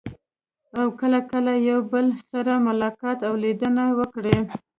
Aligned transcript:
او 0.79 0.85
کله 0.99 1.19
کله 1.31 1.53
یو 1.69 1.79
بل 1.91 2.07
سره 2.29 2.53
ملاقات 2.67 3.19
او 3.27 3.33
لیدنه 3.43 3.83
وکړي. 3.99 4.37